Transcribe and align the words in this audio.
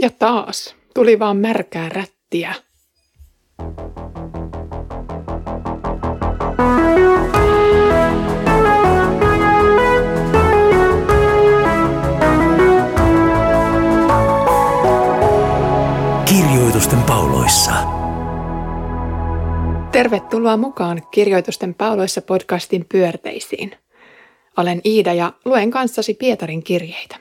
Ja 0.00 0.10
taas 0.10 0.76
tuli 0.94 1.18
vaan 1.18 1.36
märkää 1.36 1.88
rättiä. 1.88 2.54
Kirjoitusten 16.24 17.02
pauloissa. 17.02 17.72
Tervetuloa 19.92 20.56
mukaan 20.56 21.02
Kirjoitusten 21.10 21.74
pauloissa 21.74 22.22
podcastin 22.22 22.84
pyörteisiin. 22.92 23.76
Olen 24.56 24.80
Iida 24.84 25.12
ja 25.12 25.32
luen 25.44 25.70
kanssasi 25.70 26.14
Pietarin 26.14 26.62
kirjeitä. 26.62 27.16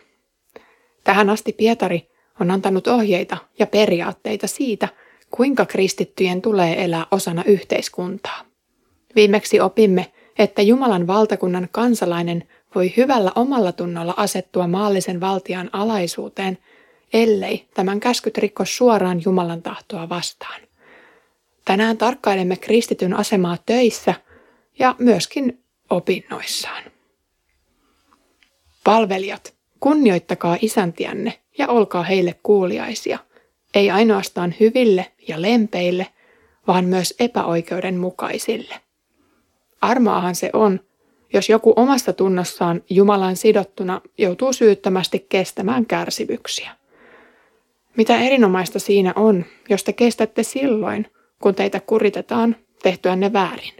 Tähän 1.04 1.30
asti 1.30 1.54
Pietari 1.54 2.13
on 2.44 2.52
antanut 2.52 2.88
ohjeita 2.88 3.38
ja 3.60 3.68
periaatteita 3.68 4.48
siitä, 4.48 4.88
kuinka 5.32 5.66
kristittyjen 5.66 6.42
tulee 6.42 6.84
elää 6.84 7.06
osana 7.12 7.44
yhteiskuntaa. 7.46 8.46
Viimeksi 9.16 9.60
opimme, 9.60 10.12
että 10.40 10.62
Jumalan 10.62 11.08
valtakunnan 11.08 11.68
kansalainen 11.72 12.44
voi 12.76 12.94
hyvällä 12.98 13.32
omalla 13.36 13.72
tunnolla 13.72 14.14
asettua 14.18 14.68
maallisen 14.68 15.22
valtian 15.22 15.70
alaisuuteen, 15.74 16.58
ellei 17.14 17.68
tämän 17.74 18.00
käskyt 18.00 18.38
rikko 18.38 18.66
suoraan 18.66 19.22
Jumalan 19.26 19.62
tahtoa 19.62 20.10
vastaan. 20.10 20.62
Tänään 21.66 21.98
tarkkailemme 21.98 22.56
kristityn 22.56 23.14
asemaa 23.14 23.58
töissä 23.66 24.14
ja 24.80 24.96
myöskin 25.00 25.64
opinnoissaan. 25.90 26.84
Palvelijat, 28.84 29.53
kunnioittakaa 29.84 30.58
isäntiänne 30.62 31.34
ja 31.58 31.68
olkaa 31.68 32.04
heille 32.04 32.36
kuuliaisia, 32.44 33.20
ei 33.76 33.92
ainoastaan 33.92 34.56
hyville 34.60 35.06
ja 35.28 35.42
lempeille, 35.42 36.08
vaan 36.68 36.86
myös 36.86 37.14
epäoikeudenmukaisille. 37.20 38.76
Armaahan 39.82 40.36
se 40.36 40.50
on, 40.54 40.80
jos 41.34 41.50
joku 41.50 41.74
omassa 41.76 42.14
tunnossaan 42.14 42.82
Jumalan 42.90 43.36
sidottuna 43.36 44.02
joutuu 44.18 44.54
syyttömästi 44.54 45.26
kestämään 45.30 45.86
kärsivyksiä. 45.86 46.72
Mitä 47.98 48.20
erinomaista 48.20 48.80
siinä 48.80 49.14
on, 49.16 49.46
jos 49.70 49.84
te 49.84 49.94
kestätte 49.94 50.44
silloin, 50.44 51.08
kun 51.42 51.56
teitä 51.56 51.80
kuritetaan 51.80 52.56
tehtyänne 52.84 53.34
väärin? 53.34 53.74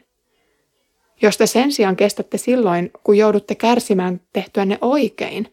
Jos 1.22 1.38
te 1.38 1.48
sen 1.48 1.72
sijaan 1.72 1.96
kestätte 1.96 2.38
silloin, 2.38 2.92
kun 3.04 3.18
joudutte 3.18 3.56
kärsimään 3.56 4.22
tehtyänne 4.34 4.78
oikein, 4.82 5.53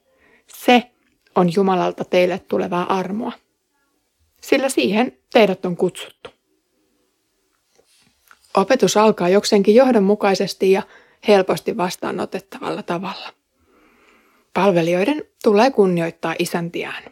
se 0.54 0.90
on 1.34 1.54
Jumalalta 1.54 2.04
teille 2.04 2.38
tulevaa 2.38 2.98
armoa. 2.98 3.32
Sillä 4.40 4.68
siihen 4.68 5.18
teidät 5.32 5.64
on 5.64 5.76
kutsuttu. 5.76 6.30
Opetus 8.56 8.96
alkaa 8.96 9.28
jokseenkin 9.28 9.74
johdonmukaisesti 9.74 10.72
ja 10.72 10.82
helposti 11.28 11.76
vastaanotettavalla 11.76 12.82
tavalla. 12.82 13.28
Palvelijoiden 14.54 15.24
tulee 15.42 15.70
kunnioittaa 15.70 16.34
isäntiään. 16.38 17.04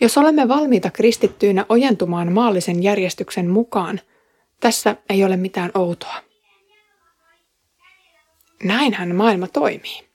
Jos 0.00 0.18
olemme 0.18 0.48
valmiita 0.48 0.90
kristittyinä 0.90 1.66
ojentumaan 1.68 2.32
maallisen 2.32 2.82
järjestyksen 2.82 3.50
mukaan, 3.50 4.00
tässä 4.60 4.96
ei 5.08 5.24
ole 5.24 5.36
mitään 5.36 5.70
outoa. 5.74 6.16
Näinhän 8.62 9.14
maailma 9.14 9.46
toimii. 9.48 10.05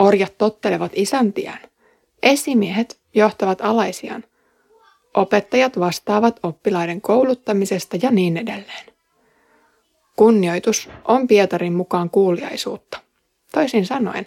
Orjat 0.00 0.38
tottelevat 0.38 0.92
isäntiään. 0.94 1.60
Esimiehet 2.22 3.00
johtavat 3.14 3.60
alaisiaan. 3.60 4.24
Opettajat 5.14 5.78
vastaavat 5.80 6.40
oppilaiden 6.42 7.00
kouluttamisesta 7.00 7.96
ja 8.02 8.10
niin 8.10 8.36
edelleen. 8.36 8.86
Kunnioitus 10.16 10.88
on 11.04 11.28
Pietarin 11.28 11.72
mukaan 11.72 12.10
kuuliaisuutta. 12.10 12.98
Toisin 13.52 13.86
sanoen, 13.86 14.26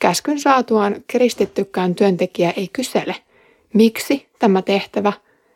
käskyn 0.00 0.40
saatuaan 0.40 1.04
kristittykään 1.06 1.94
työntekijä 1.94 2.52
ei 2.56 2.68
kysele, 2.72 3.14
miksi 3.74 4.28
tämä 4.38 4.62
tehtävä 4.62 5.12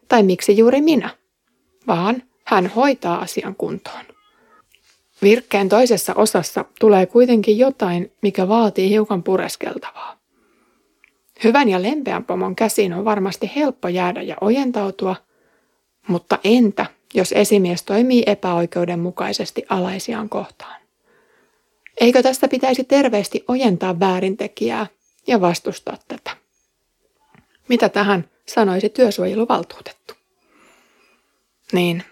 tai 0.08 0.22
miksi 0.22 0.56
juuri 0.56 0.80
minä, 0.80 1.10
vaan 1.86 2.22
hän 2.44 2.66
hoitaa 2.66 3.18
asian 3.18 3.54
kuntoon. 3.54 4.15
Virkkeen 5.22 5.68
toisessa 5.68 6.14
osassa 6.14 6.64
tulee 6.80 7.06
kuitenkin 7.06 7.58
jotain, 7.58 8.12
mikä 8.22 8.48
vaatii 8.48 8.90
hiukan 8.90 9.22
pureskeltavaa. 9.22 10.16
Hyvän 11.44 11.68
ja 11.68 11.82
lempeän 11.82 12.24
pomon 12.24 12.56
käsiin 12.56 12.92
on 12.92 13.04
varmasti 13.04 13.50
helppo 13.56 13.88
jäädä 13.88 14.22
ja 14.22 14.36
ojentautua, 14.40 15.16
mutta 16.08 16.38
entä, 16.44 16.86
jos 17.14 17.32
esimies 17.32 17.82
toimii 17.82 18.22
epäoikeudenmukaisesti 18.26 19.66
alaisiaan 19.68 20.28
kohtaan? 20.28 20.80
Eikö 22.00 22.22
tästä 22.22 22.48
pitäisi 22.48 22.84
terveesti 22.84 23.44
ojentaa 23.48 24.00
väärintekijää 24.00 24.86
ja 25.26 25.40
vastustaa 25.40 25.96
tätä? 26.08 26.36
Mitä 27.68 27.88
tähän 27.88 28.24
sanoisi 28.46 28.88
työsuojeluvaltuutettu? 28.88 30.14
Niin, 31.72 32.02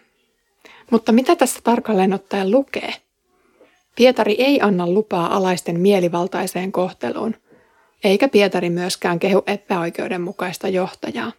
mutta 0.90 1.12
mitä 1.12 1.36
tässä 1.36 1.60
tarkalleen 1.64 2.12
ottaen 2.12 2.50
lukee? 2.50 2.94
Pietari 3.96 4.36
ei 4.38 4.60
anna 4.60 4.86
lupaa 4.86 5.36
alaisten 5.36 5.80
mielivaltaiseen 5.80 6.72
kohteluun, 6.72 7.34
eikä 8.04 8.28
Pietari 8.28 8.70
myöskään 8.70 9.18
kehu 9.18 9.42
epäoikeudenmukaista 9.46 10.68
johtajaa. 10.68 11.32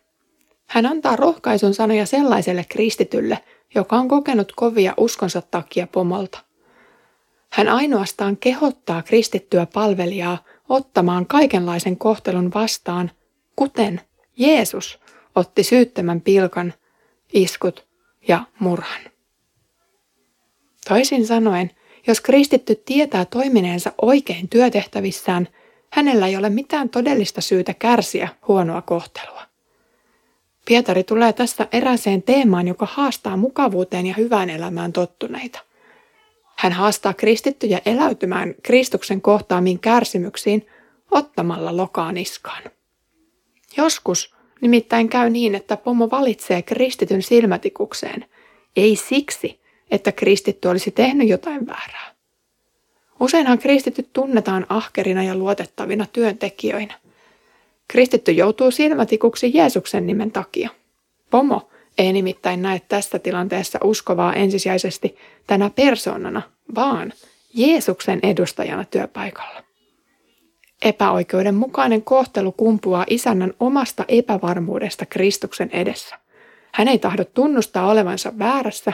Hän 0.67 0.85
antaa 0.85 1.15
rohkaisun 1.15 1.73
sanoja 1.73 2.05
sellaiselle 2.05 2.65
kristitylle, 2.69 3.39
joka 3.75 3.95
on 3.95 4.07
kokenut 4.07 4.51
kovia 4.55 4.93
uskonsa 4.97 5.41
takia 5.41 5.87
pomolta. 5.87 6.39
Hän 7.49 7.67
ainoastaan 7.67 8.37
kehottaa 8.37 9.01
kristittyä 9.01 9.67
palvelijaa 9.73 10.43
ottamaan 10.69 11.25
kaikenlaisen 11.25 11.97
kohtelun 11.97 12.51
vastaan, 12.53 13.11
kuten 13.55 14.01
Jeesus 14.37 14.99
otti 15.35 15.63
syyttömän 15.63 16.21
pilkan, 16.21 16.73
iskut 17.33 17.85
ja 18.27 18.43
murhan. 18.59 19.14
Toisin 20.87 21.27
sanoen, 21.27 21.71
jos 22.07 22.21
kristitty 22.21 22.75
tietää 22.75 23.25
toimineensa 23.25 23.91
oikein 24.01 24.49
työtehtävissään, 24.49 25.47
hänellä 25.91 26.27
ei 26.27 26.37
ole 26.37 26.49
mitään 26.49 26.89
todellista 26.89 27.41
syytä 27.41 27.73
kärsiä 27.73 28.29
huonoa 28.47 28.81
kohtelua. 28.81 29.41
Pietari 30.65 31.03
tulee 31.03 31.33
tässä 31.33 31.67
eräseen 31.71 32.23
teemaan, 32.23 32.67
joka 32.67 32.87
haastaa 32.91 33.37
mukavuuteen 33.37 34.05
ja 34.05 34.13
hyvään 34.17 34.49
elämään 34.49 34.93
tottuneita. 34.93 35.59
Hän 36.55 36.71
haastaa 36.71 37.13
kristittyjä 37.13 37.81
eläytymään 37.85 38.55
Kristuksen 38.63 39.21
kohtaamiin 39.21 39.79
kärsimyksiin 39.79 40.67
ottamalla 41.11 41.77
lokaan 41.77 42.17
iskaan. 42.17 42.63
Joskus 43.77 44.35
nimittäin 44.61 45.09
käy 45.09 45.29
niin, 45.29 45.55
että 45.55 45.77
pomo 45.77 46.11
valitsee 46.11 46.61
kristityn 46.61 47.21
silmätikukseen, 47.21 48.25
ei 48.75 48.95
siksi, 48.95 49.64
että 49.91 50.11
kristitty 50.11 50.67
olisi 50.67 50.91
tehnyt 50.91 51.27
jotain 51.27 51.67
väärää. 51.67 52.15
Useinhan 53.19 53.59
kristityt 53.59 54.09
tunnetaan 54.13 54.65
ahkerina 54.69 55.23
ja 55.23 55.35
luotettavina 55.35 56.05
työntekijöinä. 56.13 56.93
Kristitty 57.87 58.31
joutuu 58.31 58.71
silmätikuksi 58.71 59.51
Jeesuksen 59.53 60.07
nimen 60.07 60.31
takia. 60.31 60.69
Pomo 61.29 61.69
ei 61.97 62.13
nimittäin 62.13 62.61
näe 62.61 62.81
tässä 62.87 63.19
tilanteessa 63.19 63.79
uskovaa 63.83 64.33
ensisijaisesti 64.33 65.17
tänä 65.47 65.69
persoonana, 65.69 66.41
vaan 66.75 67.13
Jeesuksen 67.53 68.19
edustajana 68.23 68.85
työpaikalla. 68.85 69.63
Epäoikeudenmukainen 70.81 72.01
kohtelu 72.01 72.51
kumpuaa 72.51 73.05
isännän 73.09 73.53
omasta 73.59 74.05
epävarmuudesta 74.07 75.05
Kristuksen 75.05 75.69
edessä. 75.73 76.15
Hän 76.71 76.87
ei 76.87 76.99
tahdo 76.99 77.25
tunnustaa 77.25 77.87
olevansa 77.91 78.33
väärässä, 78.39 78.93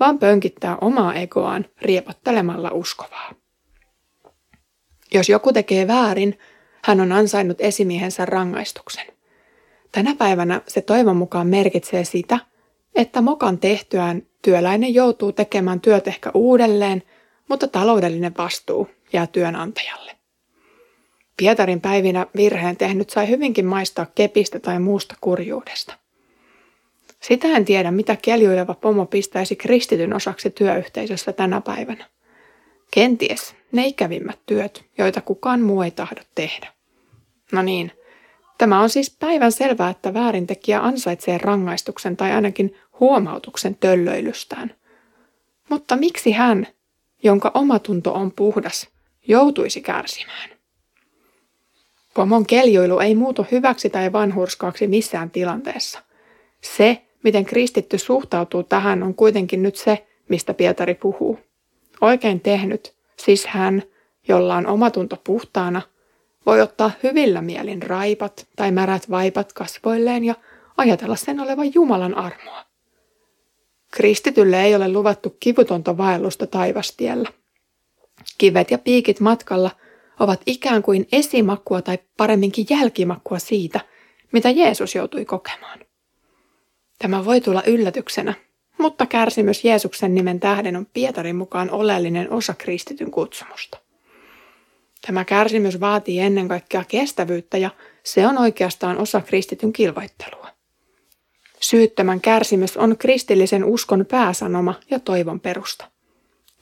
vaan 0.00 0.18
pönkittää 0.18 0.76
omaa 0.80 1.14
egoaan 1.14 1.66
riepottelemalla 1.82 2.70
uskovaa. 2.70 3.32
Jos 5.14 5.28
joku 5.28 5.52
tekee 5.52 5.88
väärin, 5.88 6.38
hän 6.84 7.00
on 7.00 7.12
ansainnut 7.12 7.60
esimiehensä 7.60 8.24
rangaistuksen. 8.24 9.06
Tänä 9.92 10.14
päivänä 10.14 10.60
se 10.66 10.80
toivon 10.80 11.16
mukaan 11.16 11.46
merkitsee 11.46 12.04
sitä, 12.04 12.38
että 12.94 13.20
mokan 13.20 13.58
tehtyään 13.58 14.22
työläinen 14.42 14.94
joutuu 14.94 15.32
tekemään 15.32 15.80
työt 15.80 16.08
ehkä 16.08 16.30
uudelleen, 16.34 17.02
mutta 17.48 17.68
taloudellinen 17.68 18.34
vastuu 18.38 18.88
jää 19.12 19.26
työnantajalle. 19.26 20.12
Pietarin 21.36 21.80
päivinä 21.80 22.26
virheen 22.36 22.76
tehnyt 22.76 23.10
sai 23.10 23.28
hyvinkin 23.28 23.66
maistaa 23.66 24.06
kepistä 24.14 24.60
tai 24.60 24.78
muusta 24.78 25.14
kurjuudesta. 25.20 25.94
Sitä 27.20 27.48
en 27.48 27.64
tiedä, 27.64 27.90
mitä 27.90 28.16
keljuileva 28.22 28.74
pomo 28.74 29.06
pistäisi 29.06 29.56
kristityn 29.56 30.14
osaksi 30.14 30.50
työyhteisössä 30.50 31.32
tänä 31.32 31.60
päivänä. 31.60 32.06
Kenties 32.90 33.54
ne 33.72 33.86
ikävimmät 33.86 34.38
työt, 34.46 34.84
joita 34.98 35.20
kukaan 35.20 35.60
muu 35.60 35.82
ei 35.82 35.90
tahdo 35.90 36.20
tehdä. 36.34 36.72
No 37.52 37.62
niin, 37.62 37.92
Tämä 38.58 38.80
on 38.80 38.90
siis 38.90 39.16
päivän 39.20 39.52
selvää, 39.52 39.90
että 39.90 40.14
väärintekijä 40.14 40.80
ansaitsee 40.80 41.38
rangaistuksen 41.38 42.16
tai 42.16 42.32
ainakin 42.32 42.76
huomautuksen 43.00 43.74
töllöilystään. 43.74 44.74
Mutta 45.68 45.96
miksi 45.96 46.32
hän, 46.32 46.66
jonka 47.22 47.50
omatunto 47.54 48.14
on 48.14 48.32
puhdas, 48.32 48.88
joutuisi 49.28 49.80
kärsimään? 49.80 50.50
Pomon 52.14 52.46
keljoilu 52.46 52.98
ei 52.98 53.14
muutu 53.14 53.46
hyväksi 53.50 53.90
tai 53.90 54.12
vanhurskaaksi 54.12 54.86
missään 54.86 55.30
tilanteessa. 55.30 56.02
Se, 56.60 57.02
miten 57.24 57.44
kristitty 57.44 57.98
suhtautuu 57.98 58.62
tähän, 58.62 59.02
on 59.02 59.14
kuitenkin 59.14 59.62
nyt 59.62 59.76
se, 59.76 60.06
mistä 60.28 60.54
Pietari 60.54 60.94
puhuu. 60.94 61.38
Oikein 62.00 62.40
tehnyt, 62.40 62.94
siis 63.16 63.46
hän, 63.46 63.82
jolla 64.28 64.56
on 64.56 64.66
omatunto 64.66 65.16
puhtaana, 65.24 65.82
voi 66.46 66.60
ottaa 66.60 66.90
hyvillä 67.02 67.42
mielin 67.42 67.82
raipat 67.82 68.46
tai 68.56 68.70
märät 68.70 69.10
vaipat 69.10 69.52
kasvoilleen 69.52 70.24
ja 70.24 70.34
ajatella 70.76 71.16
sen 71.16 71.40
olevan 71.40 71.74
Jumalan 71.74 72.14
armoa. 72.14 72.64
Kristitylle 73.90 74.64
ei 74.64 74.74
ole 74.74 74.92
luvattu 74.92 75.36
kivutonta 75.40 75.96
vaellusta 75.96 76.46
taivastiellä. 76.46 77.28
Kivet 78.38 78.70
ja 78.70 78.78
piikit 78.78 79.20
matkalla 79.20 79.70
ovat 80.20 80.40
ikään 80.46 80.82
kuin 80.82 81.08
esimakkua 81.12 81.82
tai 81.82 81.98
paremminkin 82.16 82.66
jälkimakkua 82.70 83.38
siitä, 83.38 83.80
mitä 84.32 84.50
Jeesus 84.50 84.94
joutui 84.94 85.24
kokemaan. 85.24 85.87
Tämä 86.98 87.24
voi 87.24 87.40
tulla 87.40 87.62
yllätyksenä, 87.66 88.34
mutta 88.78 89.06
kärsimys 89.06 89.64
Jeesuksen 89.64 90.14
nimen 90.14 90.40
tähden 90.40 90.76
on 90.76 90.86
Pietarin 90.86 91.36
mukaan 91.36 91.70
oleellinen 91.70 92.32
osa 92.32 92.54
kristityn 92.54 93.10
kutsumusta. 93.10 93.78
Tämä 95.06 95.24
kärsimys 95.24 95.80
vaatii 95.80 96.20
ennen 96.20 96.48
kaikkea 96.48 96.84
kestävyyttä 96.88 97.58
ja 97.58 97.70
se 98.02 98.26
on 98.26 98.38
oikeastaan 98.38 98.98
osa 98.98 99.20
kristityn 99.20 99.72
kilvoittelua. 99.72 100.48
Syyttömän 101.60 102.20
kärsimys 102.20 102.76
on 102.76 102.98
kristillisen 102.98 103.64
uskon 103.64 104.06
pääsanoma 104.06 104.74
ja 104.90 105.00
toivon 105.00 105.40
perusta. 105.40 105.90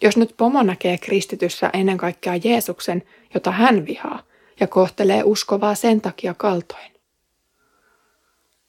Jos 0.03 0.17
nyt 0.17 0.35
pomo 0.37 0.63
näkee 0.63 0.99
kristityssä 0.99 1.71
ennen 1.73 1.99
kaikkea 1.99 2.37
Jeesuksen, 2.45 3.03
jota 3.35 3.51
hän 3.51 3.87
vihaa, 3.87 4.23
ja 4.61 4.67
kohtelee 4.67 5.23
uskovaa 5.25 5.75
sen 5.75 6.01
takia 6.01 6.35
kaltoin. 6.35 6.93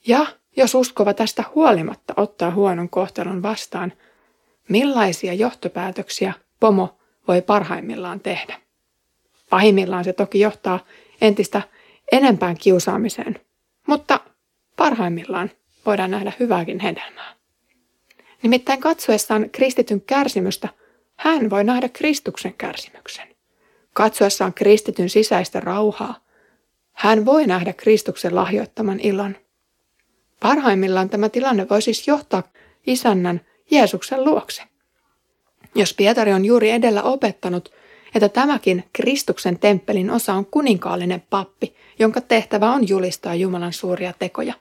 Ja 0.07 0.25
jos 0.57 0.75
uskova 0.75 1.13
tästä 1.13 1.43
huolimatta 1.55 2.13
ottaa 2.17 2.51
huonon 2.51 2.89
kohtelun 2.89 3.41
vastaan, 3.43 3.93
millaisia 4.69 5.33
johtopäätöksiä 5.33 6.33
pomo 6.59 6.97
voi 7.27 7.41
parhaimmillaan 7.41 8.19
tehdä? 8.19 8.59
Pahimmillaan 9.49 10.03
se 10.03 10.13
toki 10.13 10.39
johtaa 10.39 10.79
entistä 11.21 11.61
enempään 12.11 12.57
kiusaamiseen, 12.57 13.39
mutta 13.87 14.19
parhaimmillaan 14.75 15.51
voidaan 15.85 16.11
nähdä 16.11 16.33
hyvääkin 16.39 16.79
hedelmää. 16.79 17.35
Nimittäin 18.41 18.79
katsoessaan 18.79 19.49
kristityn 19.49 20.01
kärsimystä, 20.01 20.69
hän 21.15 21.49
voi 21.49 21.63
nähdä 21.63 21.89
Kristuksen 21.89 22.53
kärsimyksen. 22.53 23.27
Katsoessaan 23.93 24.53
kristityn 24.53 25.09
sisäistä 25.09 25.59
rauhaa, 25.59 26.19
hän 26.93 27.25
voi 27.25 27.47
nähdä 27.47 27.73
Kristuksen 27.73 28.35
lahjoittaman 28.35 28.99
ilon. 28.99 29.35
Parhaimmillaan 30.39 31.09
tämä 31.09 31.29
tilanne 31.29 31.69
voi 31.69 31.81
siis 31.81 32.07
johtaa 32.07 32.43
isännän 32.87 33.41
Jeesuksen 33.71 34.25
luokse. 34.25 34.63
Jos 35.75 35.93
Pietari 35.93 36.33
on 36.33 36.45
juuri 36.45 36.69
edellä 36.71 37.03
opettanut, 37.03 37.71
että 38.15 38.29
tämäkin 38.29 38.83
Kristuksen 38.93 39.59
temppelin 39.59 40.11
osa 40.11 40.33
on 40.33 40.45
kuninkaallinen 40.45 41.23
pappi, 41.29 41.75
jonka 41.99 42.21
tehtävä 42.21 42.71
on 42.71 42.87
julistaa 42.87 43.35
Jumalan 43.35 43.73
suuria 43.73 44.13
tekoja, 44.19 44.53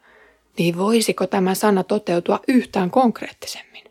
niin 0.58 0.78
voisiko 0.78 1.26
tämä 1.26 1.54
sana 1.54 1.84
toteutua 1.84 2.40
yhtään 2.48 2.90
konkreettisemmin? 2.90 3.84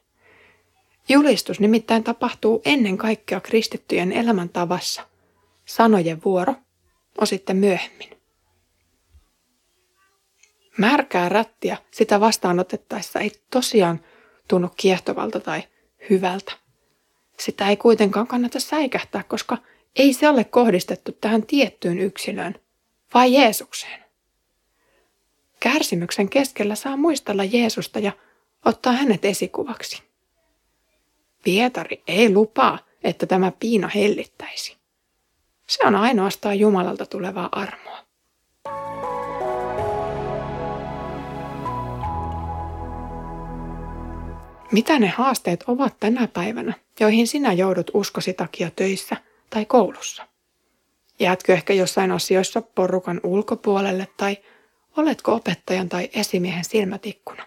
Julistus 1.09 1.59
nimittäin 1.59 2.03
tapahtuu 2.03 2.61
ennen 2.65 2.97
kaikkea 2.97 3.39
kristittyjen 3.39 4.11
elämäntavassa. 4.11 5.01
Sanojen 5.65 6.21
vuoro 6.25 6.55
on 7.17 7.27
sitten 7.27 7.57
myöhemmin. 7.57 8.14
Märkää 10.77 11.29
rättiä 11.29 11.77
sitä 11.91 12.19
vastaanotettaessa 12.19 13.19
ei 13.19 13.31
tosiaan 13.51 13.99
tunnu 14.47 14.69
kiehtovalta 14.77 15.39
tai 15.39 15.63
hyvältä. 16.09 16.51
Sitä 17.39 17.69
ei 17.69 17.77
kuitenkaan 17.77 18.27
kannata 18.27 18.59
säikähtää, 18.59 19.23
koska 19.23 19.57
ei 19.95 20.13
se 20.13 20.29
ole 20.29 20.43
kohdistettu 20.43 21.11
tähän 21.11 21.45
tiettyyn 21.45 21.99
yksilöön, 21.99 22.55
vai 23.13 23.33
Jeesukseen. 23.33 24.05
Kärsimyksen 25.59 26.29
keskellä 26.29 26.75
saa 26.75 26.97
muistella 26.97 27.43
Jeesusta 27.43 27.99
ja 27.99 28.11
ottaa 28.65 28.93
hänet 28.93 29.25
esikuvaksi. 29.25 30.03
Pietari 31.43 32.03
ei 32.07 32.33
lupaa, 32.33 32.79
että 33.03 33.25
tämä 33.25 33.51
piina 33.59 33.87
hellittäisi. 33.87 34.77
Se 35.67 35.87
on 35.87 35.95
ainoastaan 35.95 36.59
Jumalalta 36.59 37.05
tulevaa 37.05 37.49
armoa. 37.51 38.04
Mitä 44.71 44.99
ne 44.99 45.07
haasteet 45.07 45.63
ovat 45.67 45.99
tänä 45.99 46.27
päivänä, 46.27 46.73
joihin 46.99 47.27
sinä 47.27 47.53
joudut 47.53 47.91
uskosi 47.93 48.33
takia 48.33 48.71
töissä 48.75 49.17
tai 49.49 49.65
koulussa? 49.65 50.27
Jäätkö 51.19 51.53
ehkä 51.53 51.73
jossain 51.73 52.11
asioissa 52.11 52.61
porukan 52.61 53.21
ulkopuolelle 53.23 54.07
tai 54.17 54.37
oletko 54.97 55.33
opettajan 55.33 55.89
tai 55.89 56.09
esimiehen 56.13 56.63
silmätikkuna? 56.63 57.43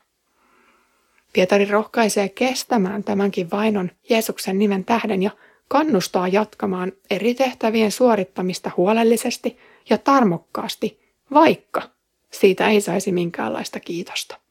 Pietari 1.32 1.65
rohkaisee 1.65 2.29
kestämään 2.29 3.05
tämänkin 3.05 3.50
vainon 3.50 3.91
Jeesuksen 4.11 4.59
nimen 4.59 4.85
tähden 4.85 5.23
ja 5.23 5.31
kannustaa 5.69 6.29
jatkamaan 6.29 6.93
eri 7.11 7.35
tehtävien 7.35 7.93
suorittamista 7.93 8.70
huolellisesti 8.76 9.59
ja 9.91 9.99
tarmokkaasti, 9.99 11.00
vaikka 11.35 11.82
siitä 12.31 12.69
ei 12.69 12.81
saisi 12.81 13.12
minkäänlaista 13.12 13.81
kiitosta. 13.81 14.48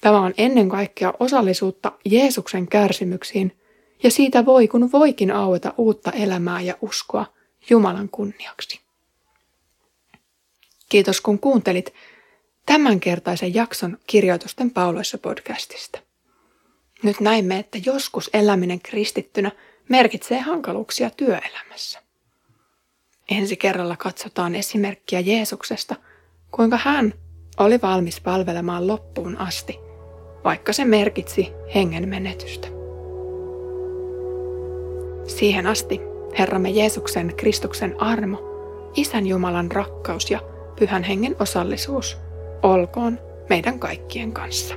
Tämä 0.00 0.20
on 0.20 0.34
ennen 0.38 0.68
kaikkea 0.68 1.14
osallisuutta 1.20 1.92
Jeesuksen 2.04 2.68
kärsimyksiin, 2.68 3.58
ja 4.02 4.10
siitä 4.10 4.44
voi 4.44 4.68
kun 4.68 4.92
voikin 4.92 5.30
aueta 5.30 5.74
uutta 5.76 6.12
elämää 6.12 6.60
ja 6.60 6.74
uskoa 6.82 7.26
Jumalan 7.70 8.08
kunniaksi. 8.08 8.80
Kiitos 10.88 11.20
kun 11.20 11.38
kuuntelit 11.38 11.94
tämänkertaisen 12.66 13.54
jakson 13.54 13.98
kirjoitusten 14.06 14.70
pauloissa 14.70 15.18
podcastista. 15.18 16.00
Nyt 17.02 17.20
näimme, 17.20 17.58
että 17.58 17.78
joskus 17.86 18.30
eläminen 18.32 18.80
kristittynä 18.80 19.52
merkitsee 19.88 20.40
hankaluuksia 20.40 21.10
työelämässä. 21.10 22.02
Ensi 23.30 23.56
kerralla 23.56 23.96
katsotaan 23.96 24.54
esimerkkiä 24.54 25.20
Jeesuksesta, 25.20 25.96
kuinka 26.50 26.76
hän 26.76 27.14
oli 27.58 27.80
valmis 27.82 28.20
palvelemaan 28.20 28.86
loppuun 28.86 29.36
asti– 29.36 29.78
vaikka 30.48 30.72
se 30.72 30.84
merkitsi 30.84 31.52
hengen 31.74 32.08
menetystä. 32.08 32.68
Siihen 35.26 35.66
asti 35.66 36.00
Herramme 36.38 36.70
Jeesuksen 36.70 37.34
Kristuksen 37.36 38.02
armo, 38.02 38.38
Isän 38.96 39.26
Jumalan 39.26 39.70
rakkaus 39.70 40.30
ja 40.30 40.40
Pyhän 40.78 41.02
Hengen 41.02 41.36
osallisuus 41.40 42.18
olkoon 42.62 43.18
meidän 43.48 43.78
kaikkien 43.78 44.32
kanssa. 44.32 44.74